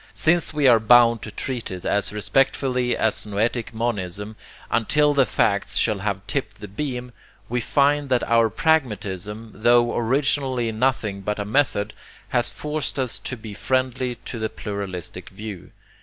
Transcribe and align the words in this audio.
Since 0.15 0.51
we 0.51 0.65
are 0.67 0.79
bound 0.79 1.21
to 1.21 1.29
treat 1.29 1.69
it 1.69 1.85
as 1.85 2.11
respectfully 2.11 2.97
as 2.97 3.23
noetic 3.23 3.71
monism, 3.71 4.35
until 4.71 5.13
the 5.13 5.27
facts 5.27 5.75
shall 5.77 5.99
have 5.99 6.25
tipped 6.25 6.59
the 6.59 6.67
beam, 6.67 7.11
we 7.49 7.61
find 7.61 8.09
that 8.09 8.23
our 8.23 8.49
pragmatism, 8.49 9.51
tho 9.53 9.95
originally 9.95 10.71
nothing 10.71 11.21
but 11.21 11.37
a 11.37 11.45
method, 11.45 11.93
has 12.29 12.49
forced 12.49 12.97
us 12.97 13.19
to 13.19 13.37
be 13.37 13.53
friendly 13.53 14.15
to 14.25 14.39
the 14.39 14.49
pluralistic 14.49 15.29
view. 15.29 15.69